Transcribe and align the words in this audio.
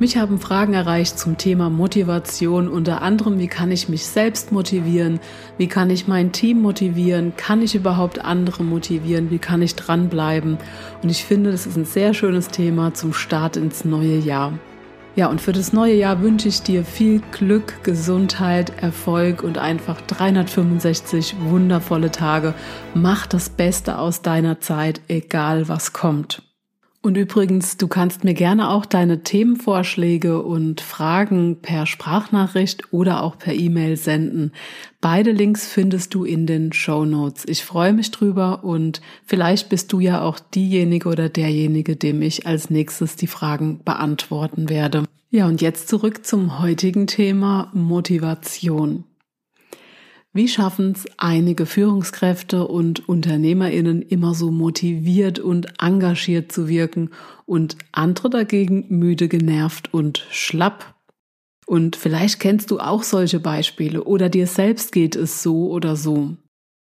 Mich 0.00 0.16
haben 0.16 0.38
Fragen 0.38 0.74
erreicht 0.74 1.18
zum 1.18 1.38
Thema 1.38 1.70
Motivation, 1.70 2.68
unter 2.68 3.02
anderem, 3.02 3.40
wie 3.40 3.48
kann 3.48 3.72
ich 3.72 3.88
mich 3.88 4.06
selbst 4.06 4.52
motivieren, 4.52 5.18
wie 5.56 5.66
kann 5.66 5.90
ich 5.90 6.06
mein 6.06 6.30
Team 6.30 6.62
motivieren, 6.62 7.32
kann 7.36 7.62
ich 7.62 7.74
überhaupt 7.74 8.24
andere 8.24 8.62
motivieren, 8.62 9.32
wie 9.32 9.40
kann 9.40 9.60
ich 9.60 9.74
dranbleiben. 9.74 10.58
Und 11.02 11.10
ich 11.10 11.24
finde, 11.24 11.50
das 11.50 11.66
ist 11.66 11.76
ein 11.76 11.84
sehr 11.84 12.14
schönes 12.14 12.46
Thema 12.46 12.94
zum 12.94 13.12
Start 13.12 13.56
ins 13.56 13.84
neue 13.84 14.18
Jahr. 14.18 14.52
Ja, 15.16 15.26
und 15.26 15.40
für 15.40 15.50
das 15.50 15.72
neue 15.72 15.94
Jahr 15.94 16.22
wünsche 16.22 16.46
ich 16.46 16.62
dir 16.62 16.84
viel 16.84 17.20
Glück, 17.32 17.82
Gesundheit, 17.82 18.80
Erfolg 18.80 19.42
und 19.42 19.58
einfach 19.58 20.00
365 20.02 21.34
wundervolle 21.40 22.12
Tage. 22.12 22.54
Mach 22.94 23.26
das 23.26 23.50
Beste 23.50 23.98
aus 23.98 24.22
deiner 24.22 24.60
Zeit, 24.60 25.00
egal 25.08 25.68
was 25.68 25.92
kommt. 25.92 26.47
Und 27.00 27.16
übrigens, 27.16 27.76
du 27.76 27.86
kannst 27.86 28.24
mir 28.24 28.34
gerne 28.34 28.70
auch 28.70 28.84
deine 28.84 29.22
Themenvorschläge 29.22 30.42
und 30.42 30.80
Fragen 30.80 31.60
per 31.62 31.86
Sprachnachricht 31.86 32.92
oder 32.92 33.22
auch 33.22 33.38
per 33.38 33.54
E-Mail 33.54 33.96
senden. 33.96 34.52
Beide 35.00 35.30
Links 35.30 35.68
findest 35.68 36.12
du 36.14 36.24
in 36.24 36.46
den 36.46 36.72
Show 36.72 37.04
Notes. 37.04 37.44
Ich 37.46 37.64
freue 37.64 37.92
mich 37.92 38.10
drüber 38.10 38.64
und 38.64 39.00
vielleicht 39.24 39.68
bist 39.68 39.92
du 39.92 40.00
ja 40.00 40.22
auch 40.22 40.40
diejenige 40.40 41.08
oder 41.08 41.28
derjenige, 41.28 41.94
dem 41.94 42.20
ich 42.20 42.48
als 42.48 42.68
nächstes 42.68 43.14
die 43.14 43.28
Fragen 43.28 43.80
beantworten 43.84 44.68
werde. 44.68 45.04
Ja, 45.30 45.46
und 45.46 45.60
jetzt 45.60 45.88
zurück 45.88 46.26
zum 46.26 46.58
heutigen 46.58 47.06
Thema 47.06 47.70
Motivation. 47.74 49.04
Wie 50.34 50.48
schaffen 50.48 50.92
es 50.92 51.06
einige 51.16 51.64
Führungskräfte 51.64 52.66
und 52.66 53.08
Unternehmerinnen 53.08 54.02
immer 54.02 54.34
so 54.34 54.50
motiviert 54.50 55.38
und 55.38 55.80
engagiert 55.80 56.52
zu 56.52 56.68
wirken 56.68 57.10
und 57.46 57.76
andere 57.92 58.28
dagegen 58.28 58.86
müde, 58.90 59.28
genervt 59.28 59.92
und 59.92 60.26
schlapp? 60.30 60.94
Und 61.66 61.96
vielleicht 61.96 62.40
kennst 62.40 62.70
du 62.70 62.78
auch 62.78 63.02
solche 63.02 63.40
Beispiele 63.40 64.04
oder 64.04 64.28
dir 64.28 64.46
selbst 64.46 64.92
geht 64.92 65.16
es 65.16 65.42
so 65.42 65.70
oder 65.70 65.96
so. 65.96 66.36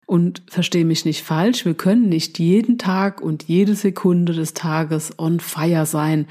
Und 0.07 0.43
versteh 0.47 0.83
mich 0.83 1.05
nicht 1.05 1.23
falsch, 1.23 1.65
wir 1.65 1.73
können 1.73 2.09
nicht 2.09 2.39
jeden 2.39 2.77
Tag 2.77 3.21
und 3.21 3.43
jede 3.43 3.75
Sekunde 3.75 4.33
des 4.33 4.53
Tages 4.53 5.17
on 5.17 5.39
fire 5.39 5.85
sein. 5.85 6.27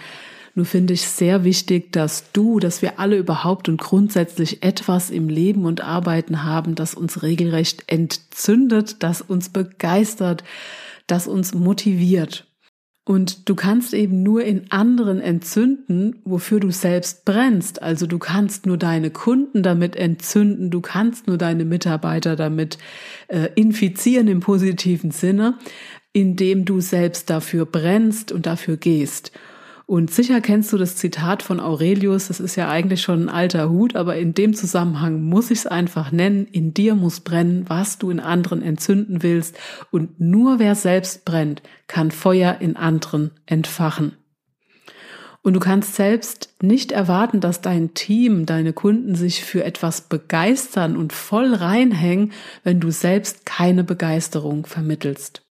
Nur 0.54 0.66
finde 0.66 0.94
ich 0.94 1.02
sehr 1.02 1.42
wichtig, 1.42 1.92
dass 1.92 2.30
du, 2.32 2.60
dass 2.60 2.80
wir 2.80 3.00
alle 3.00 3.16
überhaupt 3.16 3.68
und 3.68 3.80
grundsätzlich 3.80 4.62
etwas 4.62 5.10
im 5.10 5.28
Leben 5.28 5.64
und 5.64 5.82
Arbeiten 5.82 6.44
haben, 6.44 6.76
das 6.76 6.94
uns 6.94 7.22
regelrecht 7.22 7.84
entzündet, 7.88 9.02
das 9.02 9.20
uns 9.20 9.48
begeistert, 9.48 10.44
das 11.08 11.26
uns 11.26 11.54
motiviert. 11.54 12.46
Und 13.06 13.50
du 13.50 13.54
kannst 13.54 13.92
eben 13.92 14.22
nur 14.22 14.44
in 14.44 14.70
anderen 14.70 15.20
entzünden, 15.20 16.22
wofür 16.24 16.58
du 16.58 16.70
selbst 16.70 17.26
brennst. 17.26 17.82
Also 17.82 18.06
du 18.06 18.18
kannst 18.18 18.64
nur 18.64 18.78
deine 18.78 19.10
Kunden 19.10 19.62
damit 19.62 19.94
entzünden, 19.94 20.70
du 20.70 20.80
kannst 20.80 21.26
nur 21.26 21.36
deine 21.36 21.66
Mitarbeiter 21.66 22.34
damit 22.34 22.78
äh, 23.28 23.48
infizieren 23.56 24.28
im 24.28 24.40
positiven 24.40 25.10
Sinne, 25.10 25.58
indem 26.14 26.64
du 26.64 26.80
selbst 26.80 27.28
dafür 27.28 27.66
brennst 27.66 28.32
und 28.32 28.46
dafür 28.46 28.78
gehst. 28.78 29.32
Und 29.86 30.10
sicher 30.10 30.40
kennst 30.40 30.72
du 30.72 30.78
das 30.78 30.96
Zitat 30.96 31.42
von 31.42 31.60
Aurelius, 31.60 32.28
das 32.28 32.40
ist 32.40 32.56
ja 32.56 32.70
eigentlich 32.70 33.02
schon 33.02 33.24
ein 33.24 33.28
alter 33.28 33.68
Hut, 33.68 33.96
aber 33.96 34.16
in 34.16 34.32
dem 34.32 34.54
Zusammenhang 34.54 35.22
muss 35.22 35.50
ich 35.50 35.58
es 35.60 35.66
einfach 35.66 36.10
nennen, 36.10 36.46
in 36.46 36.72
dir 36.72 36.94
muss 36.94 37.20
brennen, 37.20 37.66
was 37.68 37.98
du 37.98 38.10
in 38.10 38.18
anderen 38.18 38.62
entzünden 38.62 39.22
willst, 39.22 39.58
und 39.90 40.18
nur 40.18 40.58
wer 40.58 40.74
selbst 40.74 41.26
brennt, 41.26 41.62
kann 41.86 42.10
Feuer 42.10 42.56
in 42.60 42.76
anderen 42.76 43.32
entfachen. 43.44 44.16
Und 45.42 45.52
du 45.52 45.60
kannst 45.60 45.94
selbst 45.94 46.54
nicht 46.62 46.90
erwarten, 46.90 47.40
dass 47.40 47.60
dein 47.60 47.92
Team, 47.92 48.46
deine 48.46 48.72
Kunden 48.72 49.14
sich 49.14 49.44
für 49.44 49.62
etwas 49.62 50.00
begeistern 50.00 50.96
und 50.96 51.12
voll 51.12 51.52
reinhängen, 51.52 52.32
wenn 52.62 52.80
du 52.80 52.90
selbst 52.90 53.44
keine 53.44 53.84
Begeisterung 53.84 54.64
vermittelst. 54.64 55.43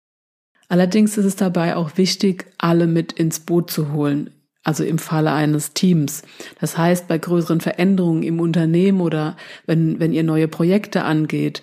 Allerdings 0.70 1.18
ist 1.18 1.26
es 1.26 1.36
dabei 1.36 1.76
auch 1.76 1.98
wichtig, 1.98 2.46
alle 2.58 2.88
mit 2.88 3.14
ins 3.14 3.40
Boot 3.40 3.70
zu 3.70 3.92
holen, 3.94 4.32
also 4.64 4.84
im 4.84 4.98
Falle 4.98 5.32
eines 5.32 5.74
Teams. 5.74 6.24
Das 6.60 6.78
heißt, 6.78 7.08
bei 7.08 7.18
größeren 7.18 7.62
Veränderungen 7.62 8.24
im 8.24 8.40
Unternehmen 8.40 9.02
oder 9.02 9.38
wenn, 9.66 10.00
wenn 10.00 10.14
ihr 10.14 10.24
neue 10.24 10.48
Projekte 10.48 11.04
angeht, 11.04 11.62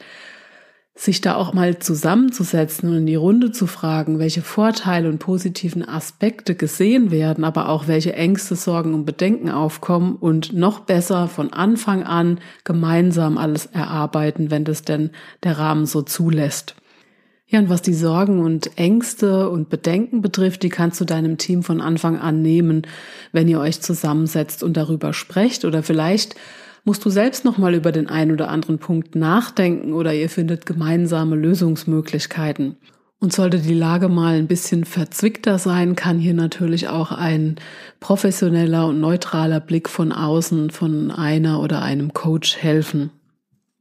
sich 1.00 1.22
da 1.22 1.34
auch 1.34 1.54
mal 1.54 1.78
zusammenzusetzen 1.78 2.90
und 2.90 2.96
in 2.98 3.06
die 3.06 3.14
Runde 3.14 3.52
zu 3.52 3.66
fragen, 3.66 4.18
welche 4.18 4.42
Vorteile 4.42 5.08
und 5.08 5.18
positiven 5.18 5.88
Aspekte 5.88 6.54
gesehen 6.54 7.10
werden, 7.10 7.44
aber 7.44 7.70
auch 7.70 7.88
welche 7.88 8.12
Ängste, 8.12 8.54
Sorgen 8.54 8.92
und 8.92 9.06
Bedenken 9.06 9.50
aufkommen 9.50 10.16
und 10.16 10.52
noch 10.52 10.80
besser 10.80 11.28
von 11.28 11.54
Anfang 11.54 12.02
an 12.02 12.38
gemeinsam 12.64 13.38
alles 13.38 13.64
erarbeiten, 13.66 14.50
wenn 14.50 14.64
das 14.64 14.82
denn 14.82 15.10
der 15.42 15.58
Rahmen 15.58 15.86
so 15.86 16.02
zulässt. 16.02 16.74
Ja, 17.50 17.58
und 17.58 17.68
was 17.68 17.82
die 17.82 17.94
Sorgen 17.94 18.38
und 18.38 18.78
Ängste 18.78 19.50
und 19.50 19.68
Bedenken 19.70 20.22
betrifft, 20.22 20.62
die 20.62 20.68
kannst 20.68 21.00
du 21.00 21.04
deinem 21.04 21.36
Team 21.36 21.64
von 21.64 21.80
Anfang 21.80 22.16
an 22.16 22.42
nehmen, 22.42 22.86
wenn 23.32 23.48
ihr 23.48 23.58
euch 23.58 23.80
zusammensetzt 23.80 24.62
und 24.62 24.76
darüber 24.76 25.12
sprecht 25.12 25.64
oder 25.64 25.82
vielleicht 25.82 26.36
musst 26.84 27.04
du 27.04 27.10
selbst 27.10 27.44
noch 27.44 27.58
mal 27.58 27.74
über 27.74 27.90
den 27.90 28.08
einen 28.08 28.30
oder 28.30 28.48
anderen 28.50 28.78
Punkt 28.78 29.16
nachdenken 29.16 29.92
oder 29.92 30.14
ihr 30.14 30.30
findet 30.30 30.64
gemeinsame 30.64 31.34
Lösungsmöglichkeiten. 31.34 32.76
Und 33.18 33.32
sollte 33.32 33.58
die 33.58 33.74
Lage 33.74 34.08
mal 34.08 34.36
ein 34.36 34.46
bisschen 34.46 34.84
verzwickter 34.84 35.58
sein, 35.58 35.96
kann 35.96 36.20
hier 36.20 36.34
natürlich 36.34 36.88
auch 36.88 37.10
ein 37.10 37.56
professioneller 37.98 38.86
und 38.86 39.00
neutraler 39.00 39.60
Blick 39.60 39.88
von 39.88 40.12
außen 40.12 40.70
von 40.70 41.10
einer 41.10 41.60
oder 41.60 41.82
einem 41.82 42.14
Coach 42.14 42.56
helfen. 42.56 43.10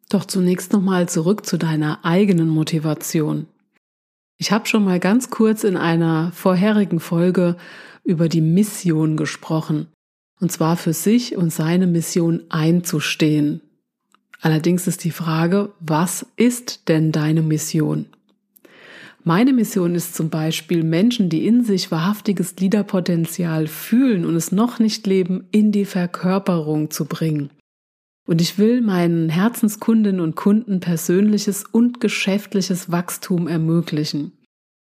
Doch 0.09 0.25
zunächst 0.25 0.73
nochmal 0.73 1.07
zurück 1.07 1.45
zu 1.45 1.57
deiner 1.57 2.03
eigenen 2.03 2.49
Motivation. 2.49 3.45
Ich 4.41 4.53
habe 4.53 4.67
schon 4.67 4.85
mal 4.85 5.01
ganz 5.01 5.29
kurz 5.29 5.65
in 5.65 5.75
einer 5.75 6.31
vorherigen 6.31 7.01
Folge 7.01 7.57
über 8.05 8.29
die 8.29 8.39
Mission 8.39 9.17
gesprochen, 9.17 9.87
und 10.39 10.49
zwar 10.49 10.77
für 10.77 10.93
sich 10.93 11.35
und 11.35 11.51
seine 11.51 11.87
Mission 11.87 12.43
einzustehen. 12.47 13.59
Allerdings 14.39 14.87
ist 14.87 15.03
die 15.03 15.11
Frage, 15.11 15.73
was 15.81 16.25
ist 16.37 16.87
denn 16.87 17.11
deine 17.11 17.41
Mission? 17.41 18.05
Meine 19.25 19.51
Mission 19.51 19.93
ist 19.93 20.15
zum 20.15 20.29
Beispiel, 20.29 20.85
Menschen, 20.85 21.29
die 21.29 21.45
in 21.45 21.65
sich 21.65 21.91
wahrhaftiges 21.91 22.55
Liederpotenzial 22.55 23.67
fühlen 23.67 24.23
und 24.23 24.37
es 24.37 24.53
noch 24.53 24.79
nicht 24.79 25.05
leben, 25.05 25.49
in 25.51 25.73
die 25.73 25.83
Verkörperung 25.83 26.89
zu 26.91 27.03
bringen. 27.03 27.49
Und 28.29 28.41
ich 28.41 28.59
will 28.59 28.81
meinen 28.81 29.27
Herzenskundinnen 29.29 30.21
und 30.21 30.35
Kunden 30.35 30.81
persönliches 30.81 31.63
und 31.63 31.99
geschäftliches 31.99 32.91
Wachstum 32.91 33.47
ermöglichen. 33.47 34.33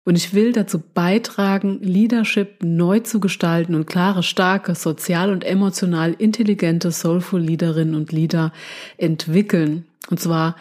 Und 0.06 0.16
ich 0.16 0.34
will 0.34 0.54
dazu 0.54 0.80
beitragen, 0.80 1.80
Leadership 1.81 2.63
neu 2.63 3.01
zu 3.01 3.19
gestalten 3.19 3.75
und 3.75 3.86
klare, 3.86 4.24
starke, 4.24 4.75
sozial 4.75 5.30
und 5.30 5.44
emotional 5.44 6.13
intelligente, 6.18 6.94
soulful 6.94 7.42
Leaderinnen 7.42 7.95
und 7.95 8.13
Leader 8.13 8.54
entwickeln. 8.95 9.88
Und 10.10 10.22
zwar 10.22 10.56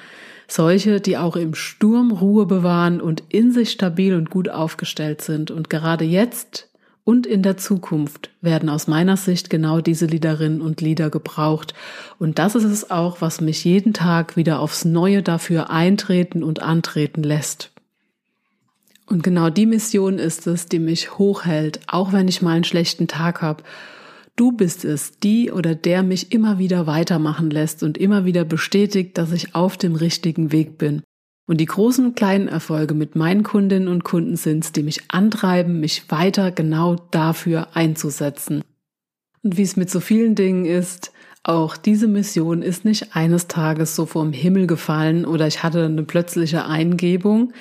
solche, 0.48 1.00
die 1.00 1.16
auch 1.16 1.36
im 1.36 1.54
Sturm 1.54 2.10
Ruhe 2.10 2.46
bewahren 2.46 3.00
und 3.00 3.22
in 3.28 3.52
sich 3.52 3.70
stabil 3.70 4.12
und 4.12 4.28
gut 4.28 4.48
aufgestellt 4.48 5.22
sind 5.22 5.52
und 5.52 5.70
gerade 5.70 6.04
jetzt 6.04 6.68
und 7.04 7.26
in 7.26 7.42
der 7.42 7.56
Zukunft 7.56 8.30
werden 8.40 8.68
aus 8.68 8.86
meiner 8.86 9.16
Sicht 9.16 9.50
genau 9.50 9.80
diese 9.80 10.06
Liederinnen 10.06 10.60
und 10.60 10.80
Lieder 10.80 11.10
gebraucht. 11.10 11.74
Und 12.18 12.38
das 12.38 12.54
ist 12.54 12.64
es 12.64 12.90
auch, 12.90 13.20
was 13.20 13.40
mich 13.40 13.64
jeden 13.64 13.92
Tag 13.92 14.36
wieder 14.36 14.60
aufs 14.60 14.84
Neue 14.84 15.22
dafür 15.22 15.70
eintreten 15.70 16.44
und 16.44 16.62
antreten 16.62 17.22
lässt. 17.22 17.72
Und 19.06 19.22
genau 19.22 19.50
die 19.50 19.66
Mission 19.66 20.18
ist 20.18 20.46
es, 20.46 20.66
die 20.66 20.78
mich 20.78 21.18
hochhält, 21.18 21.80
auch 21.88 22.12
wenn 22.12 22.28
ich 22.28 22.40
mal 22.40 22.52
einen 22.54 22.64
schlechten 22.64 23.08
Tag 23.08 23.42
habe. 23.42 23.64
Du 24.36 24.52
bist 24.52 24.84
es, 24.84 25.18
die 25.18 25.50
oder 25.50 25.74
der 25.74 26.02
mich 26.02 26.32
immer 26.32 26.58
wieder 26.58 26.86
weitermachen 26.86 27.50
lässt 27.50 27.82
und 27.82 27.98
immer 27.98 28.24
wieder 28.24 28.44
bestätigt, 28.44 29.18
dass 29.18 29.32
ich 29.32 29.54
auf 29.54 29.76
dem 29.76 29.96
richtigen 29.96 30.52
Weg 30.52 30.78
bin. 30.78 31.02
Und 31.46 31.58
die 31.58 31.66
großen 31.66 32.06
und 32.06 32.16
kleinen 32.16 32.48
Erfolge 32.48 32.94
mit 32.94 33.16
meinen 33.16 33.42
Kundinnen 33.42 33.88
und 33.88 34.04
Kunden 34.04 34.36
sind 34.36 34.76
die 34.76 34.82
mich 34.82 35.00
antreiben, 35.08 35.80
mich 35.80 36.10
weiter 36.10 36.52
genau 36.52 36.96
dafür 37.10 37.68
einzusetzen. 37.74 38.62
Und 39.42 39.56
wie 39.56 39.62
es 39.62 39.76
mit 39.76 39.90
so 39.90 40.00
vielen 40.00 40.34
Dingen 40.34 40.64
ist, 40.64 41.12
auch 41.42 41.76
diese 41.76 42.06
Mission 42.06 42.62
ist 42.62 42.84
nicht 42.84 43.16
eines 43.16 43.48
Tages 43.48 43.96
so 43.96 44.06
vom 44.06 44.32
Himmel 44.32 44.68
gefallen 44.68 45.24
oder 45.24 45.48
ich 45.48 45.64
hatte 45.64 45.84
eine 45.84 46.04
plötzliche 46.04 46.66
Eingebung. 46.66 47.52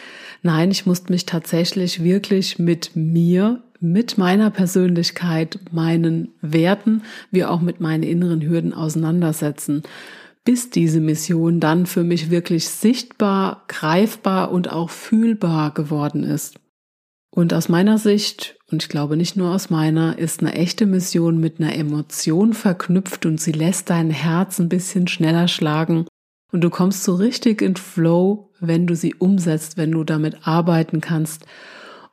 Nein, 0.43 0.69
ich 0.69 0.85
musste 0.85 1.11
mich 1.11 1.25
tatsächlich 1.25 2.03
wirklich 2.03 2.59
mit 2.59 2.91
mir, 2.95 3.63
mit 3.79 4.19
meiner 4.19 4.51
Persönlichkeit, 4.51 5.59
meinen 5.71 6.29
Werten, 6.41 7.01
wie 7.31 7.45
auch 7.45 7.61
mit 7.61 7.81
meinen 7.81 8.03
inneren 8.03 8.41
Hürden 8.41 8.75
auseinandersetzen 8.75 9.81
bis 10.43 10.69
diese 10.69 10.99
Mission 10.99 11.59
dann 11.59 11.85
für 11.85 12.03
mich 12.03 12.31
wirklich 12.31 12.67
sichtbar, 12.67 13.63
greifbar 13.67 14.51
und 14.51 14.71
auch 14.71 14.89
fühlbar 14.89 15.73
geworden 15.73 16.23
ist. 16.23 16.59
Und 17.29 17.53
aus 17.53 17.69
meiner 17.69 17.97
Sicht, 17.97 18.57
und 18.71 18.83
ich 18.83 18.89
glaube 18.89 19.15
nicht 19.15 19.37
nur 19.37 19.53
aus 19.53 19.69
meiner, 19.69 20.17
ist 20.17 20.41
eine 20.41 20.53
echte 20.53 20.85
Mission 20.85 21.39
mit 21.39 21.59
einer 21.59 21.75
Emotion 21.75 22.53
verknüpft 22.53 23.25
und 23.25 23.39
sie 23.39 23.53
lässt 23.53 23.89
dein 23.89 24.09
Herz 24.09 24.59
ein 24.59 24.67
bisschen 24.67 25.07
schneller 25.07 25.47
schlagen 25.47 26.05
und 26.51 26.61
du 26.61 26.69
kommst 26.69 27.03
so 27.03 27.15
richtig 27.15 27.61
in 27.61 27.77
Flow, 27.77 28.51
wenn 28.59 28.85
du 28.85 28.95
sie 28.95 29.15
umsetzt, 29.15 29.77
wenn 29.77 29.91
du 29.91 30.03
damit 30.03 30.45
arbeiten 30.45 30.99
kannst 30.99 31.45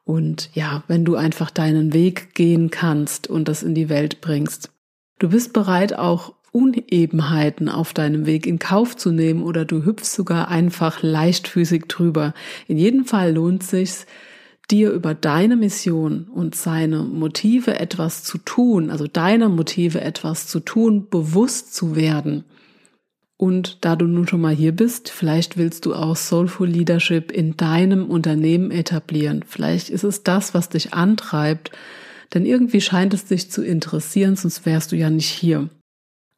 und 0.05 0.51
ja, 0.55 0.85
wenn 0.87 1.05
du 1.05 1.17
einfach 1.17 1.51
deinen 1.51 1.93
Weg 1.93 2.35
gehen 2.35 2.71
kannst 2.71 3.27
und 3.27 3.49
das 3.49 3.63
in 3.63 3.75
die 3.75 3.89
Welt 3.89 4.21
bringst. 4.21 4.71
Du 5.19 5.31
bist 5.31 5.53
bereit, 5.53 5.99
auch 5.99 6.35
Unebenheiten 6.53 7.69
auf 7.69 7.93
deinem 7.93 8.27
Weg 8.27 8.47
in 8.47 8.59
Kauf 8.59 8.97
zu 8.97 9.13
nehmen 9.13 9.43
oder 9.43 9.65
du 9.65 9.85
hüpfst 9.85 10.15
sogar 10.15 10.49
einfach 10.49 11.03
leichtfüßig 11.03 11.85
drüber. 11.89 12.35
In 12.67 12.79
jedem 12.79 13.05
Fall 13.05 13.35
lohnt 13.35 13.63
sich's, 13.63 14.07
dir 14.71 14.91
über 14.91 15.15
deine 15.15 15.57
Mission 15.57 16.29
und 16.33 16.55
seine 16.55 17.03
Motive 17.03 17.79
etwas 17.81 18.23
zu 18.23 18.39
tun, 18.39 18.91
also 18.91 19.07
deiner 19.07 19.49
Motive 19.49 20.01
etwas 20.01 20.47
zu 20.47 20.61
tun, 20.61 21.09
bewusst 21.09 21.75
zu 21.75 21.97
werden. 21.97 22.45
Und 23.39 23.85
da 23.85 23.95
du 23.95 24.07
nun 24.07 24.27
schon 24.27 24.41
mal 24.41 24.55
hier 24.55 24.73
bist, 24.73 25.11
vielleicht 25.11 25.57
willst 25.57 25.87
du 25.87 25.95
auch 25.95 26.17
Soulful 26.17 26.69
Leadership 26.69 27.31
in 27.31 27.57
deinem 27.57 28.11
Unternehmen 28.11 28.71
etablieren. 28.71 29.45
Vielleicht 29.47 29.91
ist 29.91 30.03
es 30.03 30.25
das, 30.25 30.55
was 30.55 30.69
dich 30.69 30.93
antreibt, 30.93 31.71
denn 32.35 32.45
irgendwie 32.45 32.81
scheint 32.81 33.15
es 33.15 33.27
dich 33.27 33.51
zu 33.51 33.63
interessieren, 33.63 34.35
sonst 34.37 34.67
wärst 34.67 34.93
du 34.93 34.97
ja 34.97 35.09
nicht 35.09 35.31
hier. 35.31 35.71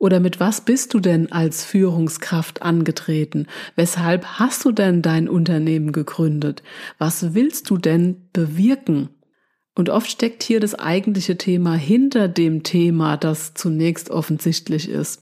Oder 0.00 0.19
mit 0.19 0.41
was 0.41 0.62
bist 0.62 0.94
du 0.94 0.99
denn 0.99 1.31
als 1.31 1.62
Führungskraft 1.62 2.62
angetreten? 2.62 3.47
Weshalb 3.76 4.25
hast 4.25 4.64
du 4.64 4.73
denn 4.73 5.02
dein 5.02 5.29
Unternehmen 5.29 5.93
gegründet? 5.93 6.62
Was 6.97 7.35
willst 7.35 7.69
du 7.69 7.76
denn 7.76 8.31
bewirken? 8.32 9.11
Und 9.75 9.91
oft 9.91 10.11
steckt 10.11 10.43
hier 10.43 10.58
das 10.58 10.75
eigentliche 10.75 11.37
Thema 11.37 11.75
hinter 11.75 12.29
dem 12.29 12.62
Thema, 12.62 13.19
das 13.19 13.52
zunächst 13.52 14.08
offensichtlich 14.08 14.88
ist. 14.88 15.20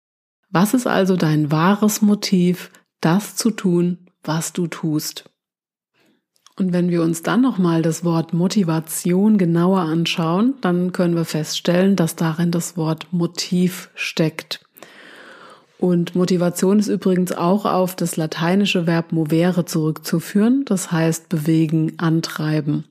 Was 0.49 0.75
ist 0.75 0.87
also 0.87 1.17
dein 1.17 1.51
wahres 1.51 2.01
Motiv, 2.01 2.71
das 3.01 3.35
zu 3.35 3.51
tun, 3.51 4.07
was 4.23 4.53
du 4.53 4.69
tust? 4.69 5.29
Und 6.57 6.73
wenn 6.73 6.89
wir 6.89 7.03
uns 7.03 7.23
dann 7.23 7.41
nochmal 7.41 7.83
das 7.83 8.05
Wort 8.05 8.33
Motivation 8.33 9.39
genauer 9.39 9.81
anschauen, 9.81 10.55
dann 10.61 10.93
können 10.93 11.17
wir 11.17 11.25
feststellen, 11.25 11.97
dass 11.97 12.15
darin 12.15 12.53
das 12.53 12.77
Wort 12.77 13.13
Motiv 13.13 13.91
steckt. 13.97 14.68
Und 15.79 16.17
Motivation 16.17 16.81
ist 16.81 16.89
übrigens 16.89 17.33
auch 17.33 17.65
auf 17.65 17.95
das 17.95 18.17
lateinische 18.17 18.87
Verb 18.87 19.13
movere 19.13 19.65
zurückzuführen, 19.65 20.65
das 20.65 20.91
heißt 20.91 21.29
bewegen, 21.29 21.95
antreiben. 21.99 22.85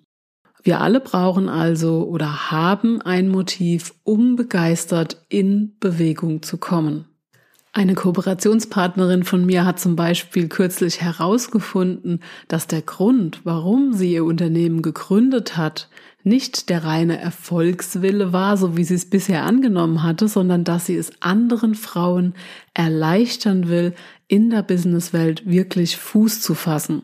Wir 0.63 0.81
alle 0.81 0.99
brauchen 0.99 1.49
also 1.49 2.07
oder 2.07 2.51
haben 2.51 3.01
ein 3.01 3.29
Motiv, 3.29 3.93
um 4.03 4.35
begeistert 4.35 5.25
in 5.29 5.75
Bewegung 5.79 6.41
zu 6.43 6.57
kommen. 6.57 7.05
Eine 7.73 7.93
Kooperationspartnerin 7.93 9.23
von 9.23 9.45
mir 9.45 9.65
hat 9.65 9.79
zum 9.79 9.95
Beispiel 9.95 10.47
kürzlich 10.47 11.01
herausgefunden, 11.01 12.21
dass 12.47 12.67
der 12.67 12.81
Grund, 12.81 13.41
warum 13.43 13.93
sie 13.93 14.13
ihr 14.13 14.25
Unternehmen 14.25 14.81
gegründet 14.81 15.57
hat, 15.57 15.87
nicht 16.27 16.69
der 16.69 16.83
reine 16.83 17.19
Erfolgswille 17.19 18.33
war, 18.33 18.57
so 18.57 18.77
wie 18.77 18.83
sie 18.83 18.95
es 18.95 19.09
bisher 19.09 19.43
angenommen 19.43 20.03
hatte, 20.03 20.27
sondern 20.27 20.63
dass 20.63 20.85
sie 20.85 20.95
es 20.95 21.11
anderen 21.21 21.75
Frauen 21.75 22.33
erleichtern 22.73 23.69
will, 23.69 23.93
in 24.27 24.49
der 24.49 24.63
Businesswelt 24.63 25.49
wirklich 25.49 25.97
Fuß 25.97 26.41
zu 26.41 26.53
fassen, 26.53 27.03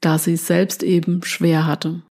da 0.00 0.18
sie 0.18 0.34
es 0.34 0.46
selbst 0.46 0.82
eben 0.82 1.22
schwer 1.22 1.66
hatte. 1.66 2.02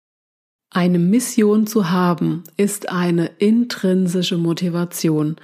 Eine 0.70 0.98
Mission 0.98 1.66
zu 1.66 1.90
haben 1.90 2.44
ist 2.56 2.90
eine 2.90 3.26
intrinsische 3.38 4.36
Motivation, 4.36 5.36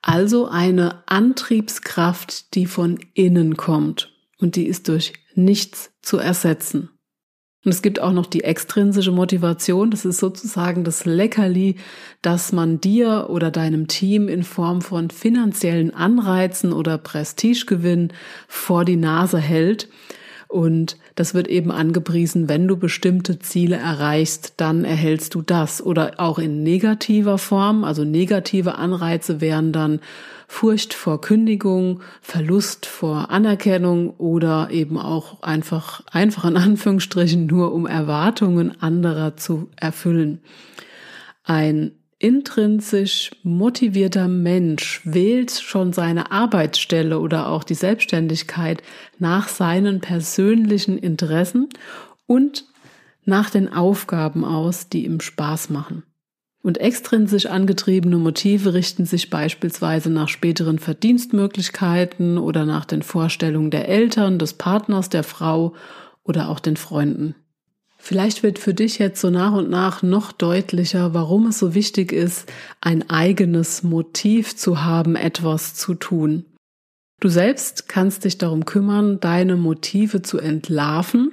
also 0.00 0.48
eine 0.48 1.02
Antriebskraft, 1.06 2.54
die 2.54 2.64
von 2.64 2.98
innen 3.12 3.58
kommt 3.58 4.16
und 4.38 4.56
die 4.56 4.66
ist 4.66 4.88
durch 4.88 5.12
nichts 5.34 5.92
zu 6.00 6.16
ersetzen. 6.16 6.88
Und 7.64 7.72
es 7.72 7.82
gibt 7.82 8.00
auch 8.00 8.12
noch 8.12 8.26
die 8.26 8.42
extrinsische 8.42 9.12
Motivation. 9.12 9.90
Das 9.90 10.06
ist 10.06 10.18
sozusagen 10.18 10.82
das 10.82 11.04
Leckerli, 11.04 11.76
das 12.22 12.52
man 12.52 12.80
dir 12.80 13.26
oder 13.28 13.50
deinem 13.50 13.86
Team 13.86 14.28
in 14.28 14.44
Form 14.44 14.80
von 14.80 15.10
finanziellen 15.10 15.94
Anreizen 15.94 16.72
oder 16.72 16.96
Prestigegewinn 16.96 18.12
vor 18.48 18.86
die 18.86 18.96
Nase 18.96 19.38
hält. 19.38 19.88
Und 20.50 20.96
das 21.14 21.32
wird 21.32 21.46
eben 21.46 21.70
angepriesen, 21.70 22.48
wenn 22.48 22.66
du 22.66 22.76
bestimmte 22.76 23.38
Ziele 23.38 23.76
erreichst, 23.76 24.54
dann 24.56 24.84
erhältst 24.84 25.36
du 25.36 25.42
das. 25.42 25.80
Oder 25.80 26.14
auch 26.16 26.40
in 26.40 26.64
negativer 26.64 27.38
Form, 27.38 27.84
also 27.84 28.02
negative 28.02 28.74
Anreize 28.74 29.40
wären 29.40 29.72
dann 29.72 30.00
Furcht 30.48 30.92
vor 30.92 31.20
Kündigung, 31.20 32.00
Verlust 32.20 32.86
vor 32.86 33.30
Anerkennung 33.30 34.10
oder 34.18 34.70
eben 34.72 34.98
auch 34.98 35.40
einfach, 35.42 36.02
einfach 36.10 36.44
in 36.44 36.56
Anführungsstrichen 36.56 37.46
nur 37.46 37.72
um 37.72 37.86
Erwartungen 37.86 38.82
anderer 38.82 39.36
zu 39.36 39.68
erfüllen. 39.76 40.40
Ein 41.44 41.92
intrinsisch 42.20 43.30
motivierter 43.42 44.28
Mensch 44.28 45.00
wählt 45.04 45.50
schon 45.50 45.92
seine 45.92 46.30
Arbeitsstelle 46.30 47.18
oder 47.18 47.48
auch 47.48 47.64
die 47.64 47.74
Selbstständigkeit 47.74 48.82
nach 49.18 49.48
seinen 49.48 50.00
persönlichen 50.00 50.98
Interessen 50.98 51.70
und 52.26 52.66
nach 53.24 53.48
den 53.50 53.72
Aufgaben 53.72 54.44
aus, 54.44 54.88
die 54.90 55.06
ihm 55.06 55.20
Spaß 55.20 55.70
machen. 55.70 56.04
Und 56.62 56.76
extrinsisch 56.76 57.46
angetriebene 57.46 58.18
Motive 58.18 58.74
richten 58.74 59.06
sich 59.06 59.30
beispielsweise 59.30 60.10
nach 60.10 60.28
späteren 60.28 60.78
Verdienstmöglichkeiten 60.78 62.36
oder 62.36 62.66
nach 62.66 62.84
den 62.84 63.02
Vorstellungen 63.02 63.70
der 63.70 63.88
Eltern, 63.88 64.38
des 64.38 64.52
Partners, 64.52 65.08
der 65.08 65.22
Frau 65.22 65.74
oder 66.22 66.50
auch 66.50 66.60
den 66.60 66.76
Freunden. 66.76 67.34
Vielleicht 68.02 68.42
wird 68.42 68.58
für 68.58 68.72
dich 68.72 68.98
jetzt 68.98 69.20
so 69.20 69.28
nach 69.28 69.52
und 69.52 69.68
nach 69.68 70.02
noch 70.02 70.32
deutlicher, 70.32 71.12
warum 71.12 71.48
es 71.48 71.58
so 71.58 71.74
wichtig 71.74 72.12
ist, 72.12 72.50
ein 72.80 73.08
eigenes 73.10 73.82
Motiv 73.82 74.56
zu 74.56 74.82
haben, 74.82 75.16
etwas 75.16 75.74
zu 75.74 75.94
tun. 75.94 76.46
Du 77.20 77.28
selbst 77.28 77.88
kannst 77.88 78.24
dich 78.24 78.38
darum 78.38 78.64
kümmern, 78.64 79.20
deine 79.20 79.56
Motive 79.56 80.22
zu 80.22 80.38
entlarven 80.38 81.32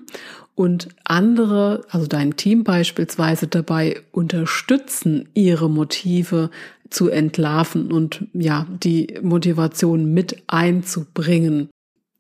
und 0.56 0.90
andere, 1.06 1.86
also 1.90 2.06
dein 2.06 2.36
Team 2.36 2.66
beispielsweise 2.66 3.48
dabei 3.48 4.02
unterstützen, 4.12 5.30
ihre 5.34 5.70
Motive 5.70 6.50
zu 6.90 7.08
entlarven 7.10 7.94
und 7.94 8.26
ja, 8.34 8.68
die 8.84 9.18
Motivation 9.22 10.14
mit 10.14 10.44
einzubringen. 10.48 11.70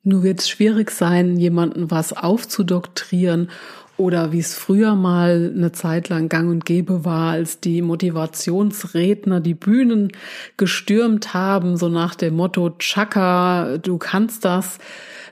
Nur 0.03 0.23
wird 0.23 0.39
es 0.39 0.47
schwierig 0.49 0.89
sein, 0.89 1.35
jemanden 1.35 1.91
was 1.91 2.13
aufzudoktrieren 2.13 3.49
oder 3.97 4.31
wie 4.31 4.39
es 4.39 4.53
früher 4.53 4.95
mal 4.95 5.51
eine 5.55 5.71
Zeit 5.71 6.09
lang 6.09 6.29
gang 6.29 6.49
und 6.49 6.65
gäbe 6.65 7.03
war, 7.03 7.31
als 7.31 7.59
die 7.59 7.81
Motivationsredner 7.81 9.41
die 9.41 9.55
Bühnen 9.55 10.11
gestürmt 10.55 11.33
haben, 11.33 11.77
so 11.77 11.89
nach 11.89 12.15
dem 12.15 12.35
Motto, 12.35 12.69
Chaka, 12.77 13.77
du 13.79 13.97
kannst 13.97 14.45
das 14.45 14.77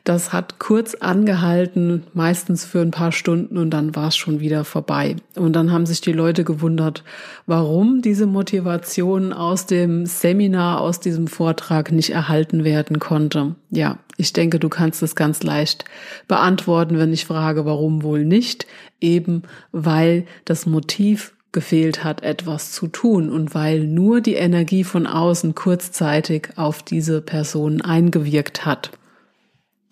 Das 0.06 0.32
hat 0.32 0.60
kurz 0.60 0.94
angehalten, 0.94 2.04
meistens 2.14 2.64
für 2.64 2.80
ein 2.80 2.92
paar 2.92 3.12
Stunden 3.12 3.58
und 3.58 3.72
dann 3.72 3.96
war 3.96 4.10
es 4.10 4.16
schon 4.16 4.40
wieder 4.40 4.64
vorbei. 4.64 5.16
Und 5.36 5.54
dann 5.54 5.72
haben 5.72 5.88
sich 5.88 6.00
die 6.00 6.14
Leute 6.14 6.44
gewundert, 6.44 7.04
warum 7.48 8.04
diese 8.04 8.28
Motivation 8.28 9.34
aus 9.34 9.66
dem 9.66 10.06
Seminar, 10.06 10.80
aus 10.80 11.00
diesem 11.00 11.26
Vortrag 11.26 11.92
nicht 11.92 12.12
erhalten 12.12 12.64
werden 12.64 13.00
konnte. 13.00 13.56
Ja, 13.72 13.98
ich 14.16 14.32
denke, 14.32 14.60
du 14.60 14.70
kannst 14.70 15.02
es 15.02 15.16
ganz 15.16 15.42
leicht 15.42 15.86
beantworten, 16.28 17.00
wenn 17.00 17.12
ich 17.12 17.26
frage, 17.26 17.66
warum 17.66 18.04
wohl 18.04 18.26
nicht. 18.26 18.68
Eben 19.02 19.42
weil 19.72 20.26
das 20.46 20.68
Motiv 20.68 21.34
gefehlt 21.52 22.04
hat, 22.04 22.22
etwas 22.22 22.72
zu 22.74 22.86
tun 22.86 23.32
und 23.32 23.56
weil 23.56 23.80
nur 23.80 24.22
die 24.22 24.36
Energie 24.36 24.84
von 24.84 25.08
außen 25.08 25.56
kurzzeitig 25.56 26.50
auf 26.58 26.84
diese 26.84 27.22
Person 27.22 27.82
eingewirkt 27.82 28.68
hat. 28.68 28.92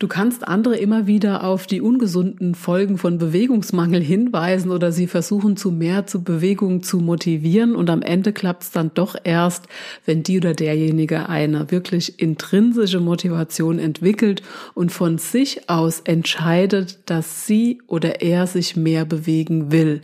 Du 0.03 0.09
kannst 0.09 0.45
andere 0.45 0.75
immer 0.75 1.07
wieder 1.07 1.45
auf 1.45 1.65
die 1.65 1.79
ungesunden 1.79 2.55
Folgen 2.55 2.97
von 2.97 3.19
Bewegungsmangel 3.19 4.01
hinweisen 4.01 4.69
oder 4.69 4.91
sie 4.91 5.07
versuchen 5.07 5.55
zu 5.55 5.71
mehr 5.71 6.05
zu 6.07 6.25
Bewegung 6.25 6.83
zu 6.83 6.97
motivieren 6.97 7.73
und 7.73 7.89
am 7.89 8.01
Ende 8.01 8.33
klappt 8.33 8.63
es 8.63 8.71
dann 8.71 8.91
doch 8.93 9.15
erst, 9.23 9.69
wenn 10.05 10.21
die 10.21 10.39
oder 10.39 10.55
derjenige 10.55 11.29
eine 11.29 11.71
wirklich 11.71 12.19
intrinsische 12.19 12.99
Motivation 12.99 13.79
entwickelt 13.79 14.43
und 14.73 14.91
von 14.91 15.19
sich 15.19 15.69
aus 15.69 16.01
entscheidet, 16.01 17.09
dass 17.09 17.47
sie 17.47 17.81
oder 17.87 18.21
er 18.21 18.45
sich 18.45 18.75
mehr 18.75 19.05
bewegen 19.05 19.71
will. 19.71 20.01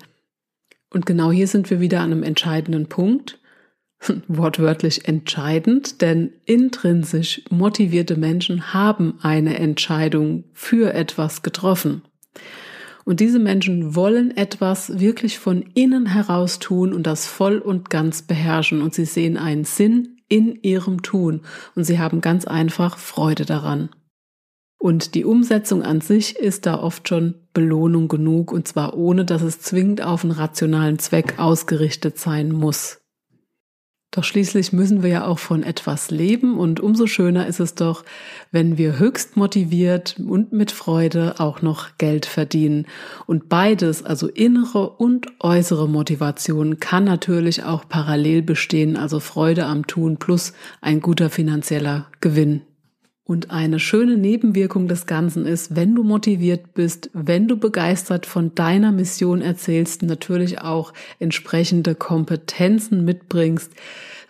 Und 0.91 1.05
genau 1.05 1.29
hier 1.29 1.47
sind 1.47 1.69
wir 1.69 1.81
wieder 1.81 1.99
an 1.99 2.13
einem 2.13 2.23
entscheidenden 2.23 2.85
Punkt. 2.87 3.38
Wortwörtlich 4.27 5.07
entscheidend, 5.07 6.01
denn 6.01 6.31
intrinsisch 6.45 7.41
motivierte 7.49 8.15
Menschen 8.17 8.73
haben 8.73 9.15
eine 9.21 9.57
Entscheidung 9.59 10.45
für 10.53 10.93
etwas 10.93 11.41
getroffen. 11.41 12.03
Und 13.05 13.19
diese 13.19 13.39
Menschen 13.39 13.95
wollen 13.95 14.35
etwas 14.37 14.99
wirklich 14.99 15.39
von 15.39 15.63
innen 15.73 16.05
heraus 16.05 16.59
tun 16.59 16.93
und 16.93 17.07
das 17.07 17.25
voll 17.25 17.57
und 17.57 17.89
ganz 17.89 18.21
beherrschen. 18.21 18.81
Und 18.81 18.93
sie 18.93 19.05
sehen 19.05 19.35
einen 19.35 19.63
Sinn 19.63 20.19
in 20.27 20.59
ihrem 20.61 21.01
Tun 21.01 21.41
und 21.75 21.85
sie 21.85 21.97
haben 21.97 22.21
ganz 22.21 22.45
einfach 22.45 22.97
Freude 22.99 23.45
daran. 23.45 23.89
Und 24.77 25.15
die 25.15 25.25
Umsetzung 25.25 25.83
an 25.83 25.99
sich 25.99 26.37
ist 26.37 26.65
da 26.65 26.79
oft 26.79 27.09
schon 27.09 27.35
Belohnung 27.53 28.07
genug 28.07 28.51
und 28.51 28.67
zwar 28.67 28.95
ohne, 28.95 29.25
dass 29.25 29.41
es 29.41 29.59
zwingend 29.59 30.01
auf 30.01 30.23
einen 30.23 30.31
rationalen 30.31 30.99
Zweck 30.99 31.37
ausgerichtet 31.37 32.17
sein 32.17 32.51
muss. 32.51 32.98
Doch 34.11 34.23
schließlich 34.23 34.73
müssen 34.73 35.03
wir 35.03 35.09
ja 35.09 35.25
auch 35.27 35.37
von 35.37 35.61
etwas 35.61 36.09
leben 36.09 36.57
und 36.57 36.79
umso 36.79 37.05
schöner 37.05 37.45
ist 37.45 37.59
es 37.59 37.75
doch, 37.75 38.03
wenn 38.51 38.75
wir 38.79 38.97
höchst 38.97 39.37
motiviert 39.37 40.15
und 40.19 40.51
mit 40.51 40.71
Freude 40.71 41.35
auch 41.37 41.61
noch 41.61 41.97
Geld 41.99 42.25
verdienen. 42.25 42.87
Und 43.27 43.49
beides, 43.49 44.03
also 44.03 44.27
innere 44.27 44.89
und 44.89 45.27
äußere 45.39 45.87
Motivation, 45.87 46.79
kann 46.79 47.03
natürlich 47.03 47.63
auch 47.63 47.87
parallel 47.87 48.41
bestehen, 48.41 48.97
also 48.97 49.19
Freude 49.19 49.67
am 49.67 49.85
Tun 49.85 50.17
plus 50.17 50.53
ein 50.81 51.01
guter 51.01 51.29
finanzieller 51.29 52.07
Gewinn. 52.19 52.63
Und 53.29 53.51
eine 53.51 53.77
schöne 53.77 54.17
Nebenwirkung 54.17 54.87
des 54.87 55.05
Ganzen 55.05 55.45
ist, 55.45 55.75
wenn 55.75 55.93
du 55.93 56.01
motiviert 56.01 56.73
bist, 56.73 57.11
wenn 57.13 57.47
du 57.47 57.57
begeistert 57.57 58.25
von 58.25 58.55
deiner 58.55 58.91
Mission 58.91 59.43
erzählst, 59.43 60.01
natürlich 60.01 60.61
auch 60.61 60.95
entsprechende 61.19 61.93
Kompetenzen 61.93 63.05
mitbringst, 63.05 63.71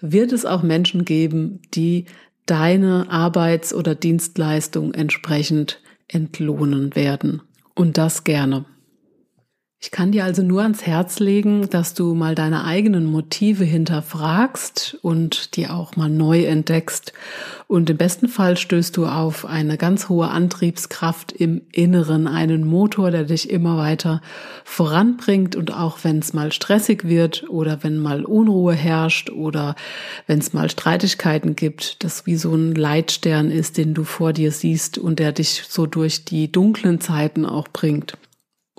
wird 0.02 0.34
es 0.34 0.46
auch 0.46 0.64
Menschen 0.64 1.06
geben, 1.06 1.62
die 1.74 2.08
deine 2.46 3.10
Arbeits- 3.10 3.74
oder 3.74 3.96
Dienstleistung 3.96 4.94
entsprechend 4.94 5.80
entlohnen 6.10 6.94
werden. 6.94 7.42
Und 7.76 7.98
das 7.98 8.26
gerne. 8.26 8.66
Ich 9.82 9.92
kann 9.92 10.12
dir 10.12 10.26
also 10.26 10.44
nur 10.44 10.62
ans 10.64 10.86
Herz 10.86 11.20
legen, 11.20 11.70
dass 11.70 11.94
du 11.94 12.14
mal 12.14 12.36
deine 12.36 12.66
eigenen 12.66 13.06
Motive 13.06 13.64
hinterfragst 13.64 14.98
und 15.02 15.56
die 15.56 15.70
auch 15.70 15.96
mal 15.96 16.10
neu 16.10 16.44
entdeckst. 16.44 17.14
Und 17.68 17.90
im 17.90 17.96
besten 17.96 18.28
Fall 18.28 18.58
stößt 18.58 18.98
du 18.98 19.06
auf 19.06 19.46
eine 19.46 19.78
ganz 19.78 20.10
hohe 20.10 20.28
Antriebskraft 20.28 21.32
im 21.32 21.62
Inneren, 21.72 22.28
einen 22.28 22.68
Motor, 22.68 23.10
der 23.10 23.24
dich 23.24 23.50
immer 23.50 23.78
weiter 23.78 24.22
voranbringt. 24.66 25.56
Und 25.56 25.74
auch 25.74 26.00
wenn 26.04 26.20
es 26.20 26.34
mal 26.34 26.52
stressig 26.52 27.06
wird 27.06 27.50
oder 27.50 27.82
wenn 27.82 28.00
mal 28.00 28.26
Unruhe 28.26 28.74
herrscht 28.74 29.30
oder 29.30 29.76
wenn 30.28 30.40
es 30.40 30.52
mal 30.52 30.70
Streitigkeiten 30.70 31.56
gibt, 31.56 32.04
das 32.04 32.26
wie 32.26 32.36
so 32.36 32.54
ein 32.54 32.76
Leitstern 32.76 33.50
ist, 33.50 33.78
den 33.78 33.94
du 33.94 34.04
vor 34.04 34.34
dir 34.34 34.52
siehst 34.52 34.98
und 34.98 35.20
der 35.20 35.32
dich 35.32 35.64
so 35.70 35.86
durch 35.86 36.26
die 36.26 36.52
dunklen 36.52 37.00
Zeiten 37.00 37.46
auch 37.46 37.70
bringt. 37.70 38.18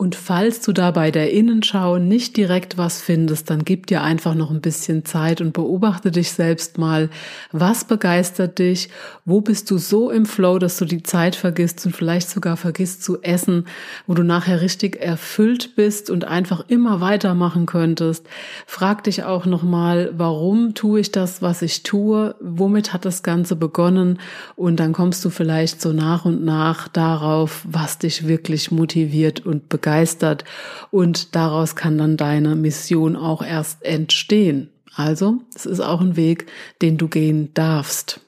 Und 0.00 0.14
falls 0.14 0.62
du 0.62 0.72
da 0.72 0.92
bei 0.92 1.10
der 1.10 1.30
Innenschau 1.30 1.98
nicht 1.98 2.38
direkt 2.38 2.78
was 2.78 3.02
findest, 3.02 3.50
dann 3.50 3.66
gib 3.66 3.86
dir 3.86 4.02
einfach 4.02 4.34
noch 4.34 4.50
ein 4.50 4.62
bisschen 4.62 5.04
Zeit 5.04 5.42
und 5.42 5.52
beobachte 5.52 6.10
dich 6.10 6.32
selbst 6.32 6.78
mal. 6.78 7.10
Was 7.52 7.84
begeistert 7.84 8.58
dich? 8.58 8.88
Wo 9.26 9.42
bist 9.42 9.70
du 9.70 9.76
so 9.76 10.10
im 10.10 10.24
Flow, 10.24 10.58
dass 10.58 10.78
du 10.78 10.86
die 10.86 11.02
Zeit 11.02 11.36
vergisst 11.36 11.84
und 11.84 11.94
vielleicht 11.94 12.30
sogar 12.30 12.56
vergisst 12.56 13.04
zu 13.04 13.20
essen, 13.20 13.66
wo 14.06 14.14
du 14.14 14.22
nachher 14.22 14.62
richtig 14.62 14.96
erfüllt 15.02 15.76
bist 15.76 16.08
und 16.08 16.24
einfach 16.24 16.64
immer 16.68 17.02
weitermachen 17.02 17.66
könntest? 17.66 18.26
Frag 18.66 19.04
dich 19.04 19.24
auch 19.24 19.44
nochmal, 19.44 20.14
warum 20.16 20.72
tue 20.72 21.00
ich 21.00 21.12
das, 21.12 21.42
was 21.42 21.60
ich 21.60 21.82
tue? 21.82 22.36
Womit 22.40 22.94
hat 22.94 23.04
das 23.04 23.22
Ganze 23.22 23.54
begonnen? 23.54 24.18
Und 24.56 24.80
dann 24.80 24.94
kommst 24.94 25.22
du 25.26 25.28
vielleicht 25.28 25.82
so 25.82 25.92
nach 25.92 26.24
und 26.24 26.42
nach 26.42 26.88
darauf, 26.88 27.66
was 27.68 27.98
dich 27.98 28.26
wirklich 28.26 28.70
motiviert 28.70 29.44
und 29.44 29.68
begeistert 29.68 29.89
begeistert 29.90 30.44
und 30.92 31.34
daraus 31.34 31.74
kann 31.74 31.98
dann 31.98 32.16
deine 32.16 32.54
Mission 32.54 33.16
auch 33.16 33.42
erst 33.42 33.84
entstehen. 33.84 34.70
Also, 34.94 35.38
es 35.54 35.66
ist 35.66 35.80
auch 35.80 36.00
ein 36.00 36.16
Weg, 36.16 36.46
den 36.80 36.96
du 36.96 37.08
gehen 37.08 37.50
darfst. 37.54 38.20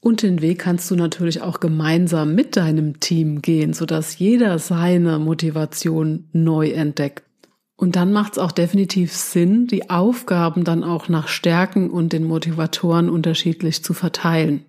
Und 0.00 0.22
den 0.22 0.40
Weg 0.40 0.58
kannst 0.58 0.90
du 0.90 0.96
natürlich 0.96 1.40
auch 1.40 1.60
gemeinsam 1.60 2.34
mit 2.34 2.56
deinem 2.56 2.98
Team 2.98 3.42
gehen, 3.42 3.72
sodass 3.72 4.18
jeder 4.18 4.58
seine 4.58 5.20
Motivation 5.20 6.28
neu 6.32 6.70
entdeckt. 6.70 7.22
Und 7.76 7.94
dann 7.94 8.12
macht 8.12 8.32
es 8.32 8.38
auch 8.38 8.52
definitiv 8.52 9.12
Sinn, 9.12 9.68
die 9.68 9.90
Aufgaben 9.90 10.64
dann 10.64 10.82
auch 10.82 11.08
nach 11.08 11.28
Stärken 11.28 11.90
und 11.90 12.12
den 12.12 12.24
Motivatoren 12.24 13.08
unterschiedlich 13.08 13.84
zu 13.84 13.94
verteilen. 13.94 14.64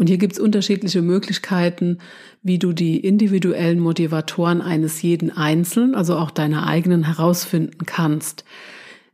Und 0.00 0.06
hier 0.06 0.16
gibt 0.16 0.32
es 0.32 0.38
unterschiedliche 0.38 1.02
Möglichkeiten, 1.02 1.98
wie 2.42 2.58
du 2.58 2.72
die 2.72 3.00
individuellen 3.00 3.80
Motivatoren 3.80 4.62
eines 4.62 5.02
jeden 5.02 5.30
Einzelnen, 5.30 5.94
also 5.94 6.16
auch 6.16 6.30
deiner 6.30 6.66
eigenen, 6.66 7.04
herausfinden 7.04 7.84
kannst. 7.84 8.46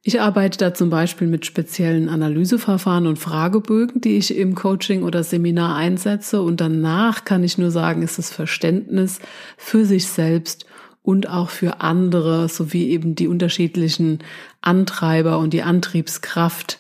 Ich 0.05 0.21
arbeite 0.21 0.59
da 0.59 0.75
zum 0.75 0.89
Beispiel 0.89 1.27
mit 1.27 1.45
speziellen 1.45 2.09
Analyseverfahren 2.09 3.09
und 3.09 3.19
Fragebögen, 3.19 4.01
die 4.01 4.17
ich 4.17 4.37
im 4.37 4.55
Coaching 4.55 5.03
oder 5.03 5.25
Seminar 5.25 5.75
einsetze. 5.75 6.41
Und 6.41 6.61
danach 6.61 7.25
kann 7.25 7.43
ich 7.43 7.59
nur 7.59 7.73
sagen, 7.73 8.03
ist 8.03 8.19
das 8.19 8.31
Verständnis 8.31 9.19
für 9.57 9.85
sich 9.87 10.07
selbst 10.07 10.67
und 11.03 11.29
auch 11.29 11.51
für 11.51 11.81
andere 11.81 12.49
sowie 12.49 12.91
eben 12.91 13.17
die 13.17 13.27
unterschiedlichen 13.27 14.21
Antreiber 14.61 15.41
und 15.41 15.53
die 15.53 15.63
Antriebskraft 15.63 16.79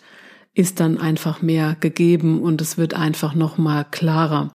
ist 0.56 0.80
dann 0.80 0.98
einfach 0.98 1.42
mehr 1.42 1.76
gegeben 1.78 2.40
und 2.40 2.62
es 2.62 2.78
wird 2.78 2.94
einfach 2.94 3.34
noch 3.34 3.58
mal 3.58 3.84
klarer. 3.84 4.50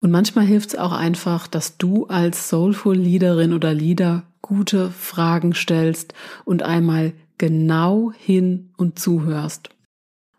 Und 0.00 0.10
manchmal 0.10 0.46
hilft 0.46 0.70
es 0.70 0.78
auch 0.78 0.92
einfach, 0.92 1.46
dass 1.46 1.76
du 1.76 2.06
als 2.06 2.48
Soulful 2.48 2.96
Leaderin 2.96 3.52
oder 3.52 3.74
Leader 3.74 4.22
gute 4.40 4.90
Fragen 4.90 5.54
stellst 5.54 6.14
und 6.46 6.62
einmal 6.62 7.12
genau 7.36 8.10
hin 8.16 8.70
und 8.78 8.98
zuhörst. 8.98 9.68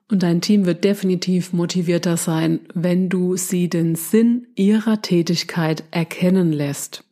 Und 0.10 0.24
dein 0.24 0.42
Team 0.42 0.66
wird 0.66 0.84
definitiv 0.84 1.54
motivierter 1.54 2.18
sein, 2.18 2.62
wenn 2.74 3.10
du 3.10 3.38
sie 3.38 3.70
den 3.70 3.94
Sinn 3.94 4.48
ihrer 4.56 5.04
Tätigkeit 5.04 5.84
erkennen 5.92 6.52
lässt. 6.52 7.04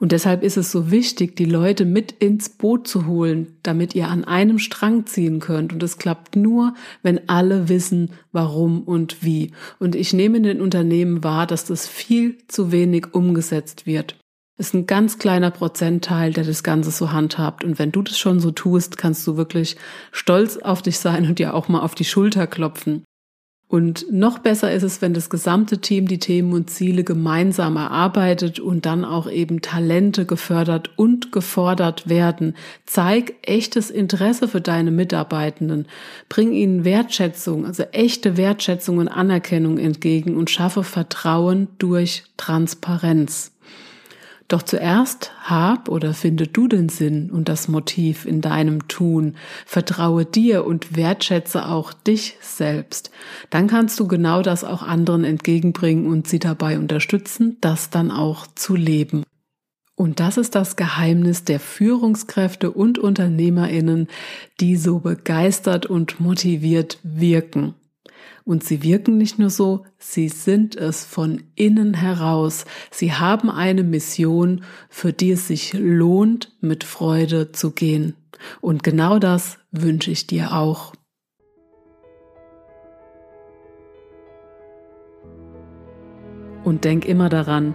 Und 0.00 0.12
deshalb 0.12 0.42
ist 0.42 0.56
es 0.56 0.70
so 0.70 0.90
wichtig, 0.90 1.36
die 1.36 1.44
Leute 1.44 1.84
mit 1.84 2.12
ins 2.12 2.48
Boot 2.48 2.86
zu 2.86 3.06
holen, 3.06 3.58
damit 3.62 3.94
ihr 3.94 4.08
an 4.08 4.24
einem 4.24 4.58
Strang 4.58 5.06
ziehen 5.06 5.40
könnt. 5.40 5.72
Und 5.72 5.82
es 5.82 5.98
klappt 5.98 6.36
nur, 6.36 6.74
wenn 7.02 7.28
alle 7.28 7.68
wissen, 7.68 8.12
warum 8.30 8.82
und 8.82 9.22
wie. 9.22 9.52
Und 9.78 9.96
ich 9.96 10.12
nehme 10.12 10.36
in 10.36 10.44
den 10.44 10.60
Unternehmen 10.60 11.24
wahr, 11.24 11.46
dass 11.46 11.64
das 11.64 11.88
viel 11.88 12.38
zu 12.46 12.70
wenig 12.70 13.12
umgesetzt 13.12 13.86
wird. 13.86 14.16
Es 14.56 14.68
ist 14.68 14.74
ein 14.74 14.86
ganz 14.86 15.18
kleiner 15.18 15.52
Prozentteil, 15.52 16.32
der 16.32 16.44
das 16.44 16.64
Ganze 16.64 16.90
so 16.90 17.12
handhabt. 17.12 17.62
Und 17.62 17.78
wenn 17.78 17.92
du 17.92 18.02
das 18.02 18.18
schon 18.18 18.40
so 18.40 18.50
tust, 18.50 18.98
kannst 18.98 19.26
du 19.26 19.36
wirklich 19.36 19.76
stolz 20.10 20.56
auf 20.56 20.82
dich 20.82 20.98
sein 20.98 21.26
und 21.26 21.38
dir 21.38 21.54
auch 21.54 21.68
mal 21.68 21.80
auf 21.80 21.94
die 21.94 22.04
Schulter 22.04 22.46
klopfen. 22.48 23.04
Und 23.68 24.10
noch 24.10 24.38
besser 24.38 24.72
ist 24.72 24.82
es, 24.82 25.02
wenn 25.02 25.12
das 25.12 25.28
gesamte 25.28 25.78
Team 25.78 26.08
die 26.08 26.18
Themen 26.18 26.54
und 26.54 26.70
Ziele 26.70 27.04
gemeinsam 27.04 27.76
erarbeitet 27.76 28.60
und 28.60 28.86
dann 28.86 29.04
auch 29.04 29.30
eben 29.30 29.60
Talente 29.60 30.24
gefördert 30.24 30.90
und 30.96 31.32
gefordert 31.32 32.08
werden. 32.08 32.56
Zeig 32.86 33.34
echtes 33.42 33.90
Interesse 33.90 34.48
für 34.48 34.62
deine 34.62 34.90
Mitarbeitenden. 34.90 35.86
Bring 36.30 36.52
ihnen 36.52 36.86
Wertschätzung, 36.86 37.66
also 37.66 37.82
echte 37.92 38.38
Wertschätzung 38.38 38.96
und 38.96 39.08
Anerkennung 39.08 39.76
entgegen 39.76 40.38
und 40.38 40.48
schaffe 40.48 40.82
Vertrauen 40.82 41.68
durch 41.76 42.24
Transparenz. 42.38 43.52
Doch 44.48 44.62
zuerst 44.62 45.32
hab 45.42 45.90
oder 45.90 46.14
finde 46.14 46.46
du 46.46 46.68
den 46.68 46.88
Sinn 46.88 47.30
und 47.30 47.50
das 47.50 47.68
Motiv 47.68 48.24
in 48.24 48.40
deinem 48.40 48.88
Tun. 48.88 49.36
Vertraue 49.66 50.24
dir 50.24 50.64
und 50.64 50.96
wertschätze 50.96 51.66
auch 51.66 51.92
dich 51.92 52.38
selbst. 52.40 53.10
Dann 53.50 53.66
kannst 53.66 54.00
du 54.00 54.08
genau 54.08 54.40
das 54.40 54.64
auch 54.64 54.82
anderen 54.82 55.24
entgegenbringen 55.24 56.06
und 56.06 56.26
sie 56.26 56.38
dabei 56.38 56.78
unterstützen, 56.78 57.58
das 57.60 57.90
dann 57.90 58.10
auch 58.10 58.46
zu 58.46 58.74
leben. 58.74 59.22
Und 59.94 60.20
das 60.20 60.38
ist 60.38 60.54
das 60.54 60.76
Geheimnis 60.76 61.44
der 61.44 61.60
Führungskräfte 61.60 62.70
und 62.70 62.98
Unternehmerinnen, 62.98 64.08
die 64.60 64.76
so 64.76 65.00
begeistert 65.00 65.84
und 65.84 66.20
motiviert 66.20 67.00
wirken. 67.02 67.74
Und 68.44 68.64
sie 68.64 68.82
wirken 68.82 69.18
nicht 69.18 69.38
nur 69.38 69.50
so, 69.50 69.84
sie 69.98 70.28
sind 70.28 70.76
es 70.76 71.04
von 71.04 71.42
innen 71.54 71.94
heraus. 71.94 72.64
Sie 72.90 73.12
haben 73.12 73.50
eine 73.50 73.82
Mission, 73.82 74.62
für 74.88 75.12
die 75.12 75.32
es 75.32 75.48
sich 75.48 75.74
lohnt, 75.74 76.56
mit 76.60 76.84
Freude 76.84 77.52
zu 77.52 77.72
gehen. 77.72 78.14
Und 78.60 78.82
genau 78.82 79.18
das 79.18 79.58
wünsche 79.70 80.10
ich 80.10 80.26
dir 80.26 80.52
auch. 80.52 80.92
Und 86.64 86.84
denk 86.84 87.04
immer 87.06 87.28
daran, 87.28 87.74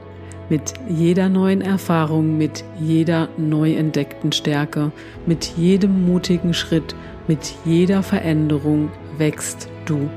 mit 0.49 0.73
jeder 0.87 1.29
neuen 1.29 1.61
Erfahrung, 1.61 2.37
mit 2.37 2.63
jeder 2.79 3.29
neu 3.37 3.73
entdeckten 3.73 4.31
Stärke, 4.31 4.91
mit 5.25 5.45
jedem 5.57 6.05
mutigen 6.05 6.53
Schritt, 6.53 6.95
mit 7.27 7.55
jeder 7.65 8.03
Veränderung 8.03 8.91
wächst 9.17 9.69
du. 9.85 10.09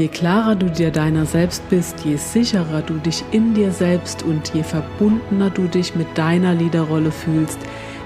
Je 0.00 0.08
klarer 0.08 0.56
du 0.56 0.70
dir 0.70 0.90
deiner 0.90 1.26
selbst 1.26 1.68
bist, 1.68 2.06
je 2.06 2.16
sicherer 2.16 2.80
du 2.80 2.94
dich 2.94 3.22
in 3.32 3.52
dir 3.52 3.70
selbst 3.70 4.22
und 4.22 4.54
je 4.54 4.62
verbundener 4.62 5.50
du 5.50 5.64
dich 5.64 5.94
mit 5.94 6.06
deiner 6.16 6.54
Liederrolle 6.54 7.10
fühlst, 7.10 7.58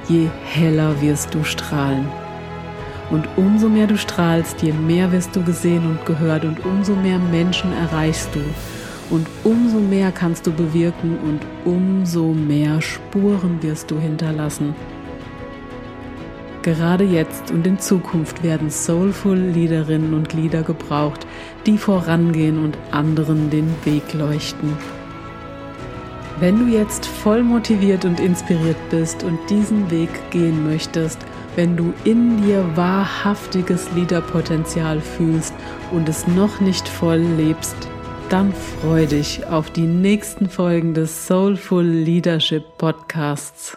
je 0.08 0.26
heller 0.44 1.00
wirst 1.00 1.32
du 1.32 1.44
strahlen. 1.44 2.08
Und 3.12 3.28
umso 3.36 3.68
mehr 3.68 3.86
du 3.86 3.96
strahlst, 3.96 4.60
je 4.60 4.72
mehr 4.72 5.12
wirst 5.12 5.36
du 5.36 5.44
gesehen 5.44 5.86
und 5.86 6.04
gehört 6.04 6.44
und 6.44 6.64
umso 6.64 6.96
mehr 6.96 7.20
Menschen 7.20 7.72
erreichst 7.72 8.30
du. 8.34 8.40
Und 9.14 9.28
umso 9.44 9.78
mehr 9.78 10.10
kannst 10.10 10.48
du 10.48 10.50
bewirken 10.50 11.16
und 11.22 11.42
umso 11.64 12.32
mehr 12.32 12.82
Spuren 12.82 13.62
wirst 13.62 13.88
du 13.92 14.00
hinterlassen. 14.00 14.74
Gerade 16.64 17.04
jetzt 17.04 17.50
und 17.50 17.66
in 17.66 17.78
Zukunft 17.78 18.42
werden 18.42 18.70
soulful 18.70 19.36
Liederinnen 19.36 20.14
und 20.14 20.32
Lieder 20.32 20.62
gebraucht, 20.62 21.26
die 21.66 21.76
vorangehen 21.76 22.64
und 22.64 22.78
anderen 22.90 23.50
den 23.50 23.68
Weg 23.84 24.14
leuchten. 24.14 24.72
Wenn 26.40 26.58
du 26.58 26.74
jetzt 26.74 27.04
voll 27.04 27.42
motiviert 27.42 28.06
und 28.06 28.18
inspiriert 28.18 28.78
bist 28.88 29.24
und 29.24 29.38
diesen 29.50 29.90
Weg 29.90 30.08
gehen 30.30 30.64
möchtest, 30.64 31.18
wenn 31.54 31.76
du 31.76 31.92
in 32.04 32.42
dir 32.42 32.64
wahrhaftiges 32.74 33.92
Liederpotenzial 33.92 35.02
fühlst 35.02 35.52
und 35.92 36.08
es 36.08 36.26
noch 36.26 36.60
nicht 36.60 36.88
voll 36.88 37.20
lebst, 37.36 37.76
dann 38.30 38.54
freu 38.54 39.04
dich 39.04 39.46
auf 39.46 39.68
die 39.68 39.86
nächsten 39.86 40.48
Folgen 40.48 40.94
des 40.94 41.26
Soulful 41.26 41.84
Leadership 41.84 42.64
Podcasts. 42.78 43.76